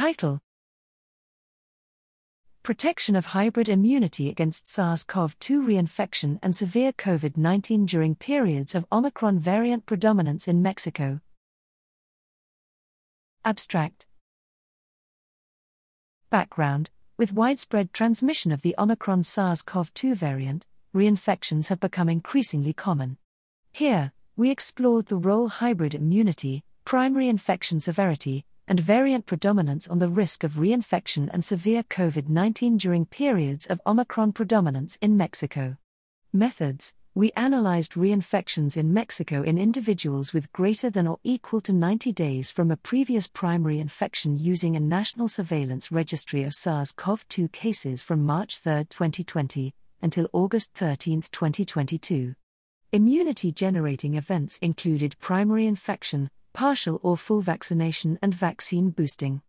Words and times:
Title 0.00 0.40
Protection 2.62 3.14
of 3.14 3.26
hybrid 3.36 3.68
immunity 3.68 4.30
against 4.30 4.66
SARS 4.66 5.02
CoV 5.02 5.38
2 5.40 5.60
reinfection 5.60 6.38
and 6.42 6.56
severe 6.56 6.90
COVID 6.90 7.36
19 7.36 7.84
during 7.84 8.14
periods 8.14 8.74
of 8.74 8.86
Omicron 8.90 9.38
variant 9.38 9.84
predominance 9.84 10.48
in 10.48 10.62
Mexico. 10.62 11.20
Abstract 13.44 14.06
Background 16.30 16.88
With 17.18 17.34
widespread 17.34 17.92
transmission 17.92 18.52
of 18.52 18.62
the 18.62 18.74
Omicron 18.78 19.22
SARS 19.22 19.60
CoV 19.60 19.92
2 19.92 20.14
variant, 20.14 20.66
reinfections 20.94 21.68
have 21.68 21.78
become 21.78 22.08
increasingly 22.08 22.72
common. 22.72 23.18
Here, 23.70 24.12
we 24.34 24.50
explored 24.50 25.08
the 25.08 25.18
role 25.18 25.48
hybrid 25.48 25.94
immunity, 25.94 26.64
primary 26.86 27.28
infection 27.28 27.80
severity, 27.80 28.46
and 28.70 28.78
variant 28.78 29.26
predominance 29.26 29.88
on 29.88 29.98
the 29.98 30.08
risk 30.08 30.44
of 30.44 30.52
reinfection 30.52 31.28
and 31.32 31.44
severe 31.44 31.82
COVID 31.82 32.28
19 32.28 32.76
during 32.76 33.04
periods 33.04 33.66
of 33.66 33.80
Omicron 33.84 34.30
predominance 34.30 34.96
in 35.02 35.16
Mexico. 35.16 35.76
Methods 36.32 36.94
We 37.12 37.32
analyzed 37.32 37.94
reinfections 37.94 38.76
in 38.76 38.94
Mexico 38.94 39.42
in 39.42 39.58
individuals 39.58 40.32
with 40.32 40.52
greater 40.52 40.88
than 40.88 41.08
or 41.08 41.18
equal 41.24 41.60
to 41.62 41.72
90 41.72 42.12
days 42.12 42.52
from 42.52 42.70
a 42.70 42.76
previous 42.76 43.26
primary 43.26 43.80
infection 43.80 44.38
using 44.38 44.76
a 44.76 44.80
national 44.80 45.26
surveillance 45.26 45.90
registry 45.90 46.44
of 46.44 46.54
SARS 46.54 46.92
CoV 46.92 47.26
2 47.26 47.48
cases 47.48 48.04
from 48.04 48.24
March 48.24 48.58
3, 48.58 48.84
2020, 48.84 49.74
until 50.00 50.30
August 50.32 50.74
13, 50.74 51.22
2022. 51.22 52.36
Immunity 52.92 53.50
generating 53.50 54.14
events 54.14 54.58
included 54.58 55.18
primary 55.18 55.66
infection, 55.66 56.30
partial 56.52 57.00
or 57.02 57.16
full 57.16 57.40
vaccination, 57.40 58.18
and 58.22 58.34
vaccine 58.34 58.90
boosting. 58.90 59.42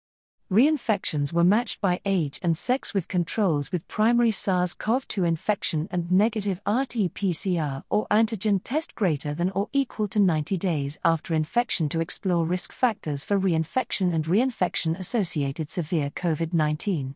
Reinfections 0.51 1.31
were 1.31 1.45
matched 1.45 1.79
by 1.79 2.01
age 2.03 2.37
and 2.43 2.57
sex 2.57 2.93
with 2.93 3.07
controls 3.07 3.71
with 3.71 3.87
primary 3.87 4.31
SARS 4.31 4.73
CoV 4.73 5.07
2 5.07 5.23
infection 5.23 5.87
and 5.89 6.11
negative 6.11 6.59
RT 6.67 7.13
PCR 7.13 7.83
or 7.89 8.05
antigen 8.11 8.59
test 8.61 8.93
greater 8.93 9.33
than 9.33 9.51
or 9.51 9.69
equal 9.71 10.09
to 10.09 10.19
90 10.19 10.57
days 10.57 10.99
after 11.05 11.33
infection 11.33 11.87
to 11.87 12.01
explore 12.01 12.45
risk 12.45 12.73
factors 12.73 13.23
for 13.23 13.39
reinfection 13.39 14.13
and 14.13 14.25
reinfection 14.25 14.99
associated 14.99 15.69
severe 15.69 16.09
COVID 16.09 16.53
19. 16.53 17.15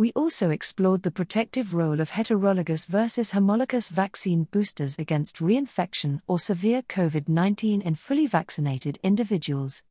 We 0.00 0.12
also 0.12 0.50
explored 0.50 1.02
the 1.02 1.10
protective 1.10 1.74
role 1.74 2.00
of 2.00 2.12
heterologous 2.12 2.86
versus 2.86 3.32
homologous 3.32 3.88
vaccine 3.88 4.44
boosters 4.44 4.94
against 4.96 5.38
reinfection 5.38 6.20
or 6.28 6.38
severe 6.38 6.82
COVID 6.82 7.28
19 7.28 7.80
in 7.80 7.96
fully 7.96 8.28
vaccinated 8.28 9.00
individuals. 9.02 9.82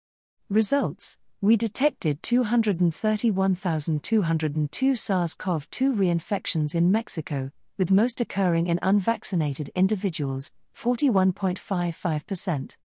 Results 0.48 1.18
We 1.42 1.58
detected 1.58 2.24
231,202 2.24 4.96
SARS 4.96 5.34
CoV 5.34 5.70
2 5.72 5.94
reinfections 5.94 6.74
in 6.74 6.90
Mexico, 6.90 7.52
with 7.78 7.92
most 7.92 8.22
occurring 8.22 8.68
in 8.68 8.80
unvaccinated 8.82 9.72
individuals, 9.76 10.54
41.55%. 10.74 12.78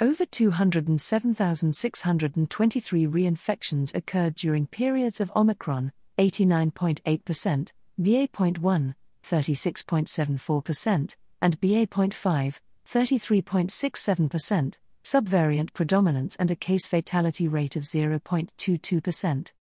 Over 0.00 0.26
207,623 0.26 3.06
reinfections 3.06 3.94
occurred 3.94 4.34
during 4.34 4.66
periods 4.66 5.20
of 5.20 5.30
Omicron, 5.36 5.92
89.8%, 6.18 7.72
BA.1, 7.98 8.94
36.74%, 9.24 11.16
and 11.40 11.60
BA.5, 11.60 12.58
33.67%, 12.86 14.78
subvariant 15.02 15.72
predominance 15.72 16.36
and 16.36 16.50
a 16.50 16.56
case 16.56 16.86
fatality 16.86 17.48
rate 17.48 17.76
of 17.76 17.82
0.22%. 17.84 19.52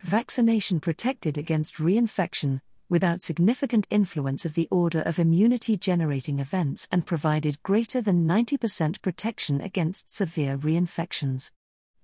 Vaccination 0.00 0.80
protected 0.80 1.38
against 1.38 1.76
reinfection, 1.76 2.60
without 2.88 3.20
significant 3.20 3.86
influence 3.90 4.44
of 4.44 4.54
the 4.54 4.68
order 4.70 5.00
of 5.00 5.18
immunity 5.18 5.76
generating 5.76 6.38
events 6.38 6.88
and 6.92 7.06
provided 7.06 7.62
greater 7.62 8.00
than 8.00 8.26
90% 8.26 9.02
protection 9.02 9.60
against 9.60 10.10
severe 10.10 10.56
reinfections. 10.56 11.50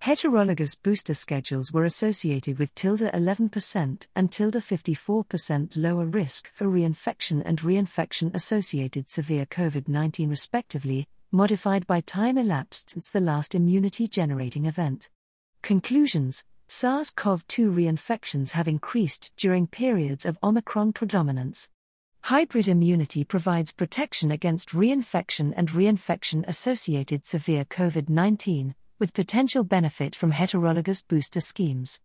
Heterologous 0.03 0.77
booster 0.83 1.15
schedules 1.15 1.73
were 1.73 1.85
associated 1.85 2.59
with 2.59 2.75
tilde 2.75 3.03
11% 3.03 4.07
and 4.17 4.33
tilde 4.33 4.55
54% 4.55 5.77
lower 5.77 6.07
risk 6.07 6.51
for 6.53 6.67
reinfection 6.67 7.41
and 7.45 7.61
reinfection 7.61 8.35
associated 8.35 9.09
severe 9.09 9.47
COVID 9.47 9.87
19 9.87 10.29
respectively, 10.29 11.07
modified 11.31 11.87
by 11.87 12.01
time 12.01 12.37
elapsed 12.37 12.91
since 12.91 13.11
the 13.11 13.21
last 13.21 13.55
immunity 13.55 14.09
generating 14.09 14.65
event. 14.65 15.09
Conclusions 15.63 16.43
SARS 16.67 17.11
CoV 17.11 17.47
2 17.47 17.71
reinfections 17.71 18.51
have 18.53 18.67
increased 18.67 19.31
during 19.37 19.69
periods 19.69 20.27
of 20.27 20.37
Omicron 20.43 20.95
predominance. 20.95 21.71
Hybrid 22.23 22.67
immunity 22.67 23.23
provides 23.23 23.71
protection 23.71 24.33
against 24.33 24.71
reinfection 24.71 25.53
and 25.57 25.69
reinfection 25.71 26.45
associated 26.49 27.25
severe 27.25 27.65
COVID 27.65 28.09
19 28.09 28.75
with 29.03 29.15
potential 29.15 29.65
benefit 29.65 30.15
from 30.15 30.31
heterologous 30.31 31.03
booster 31.09 31.41
schemes. 31.41 31.99